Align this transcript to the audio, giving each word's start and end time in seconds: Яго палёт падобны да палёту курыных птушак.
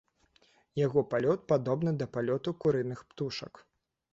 Яго 0.85 1.03
палёт 1.11 1.43
падобны 1.53 1.91
да 1.99 2.07
палёту 2.15 2.57
курыных 2.65 2.99
птушак. 3.11 3.53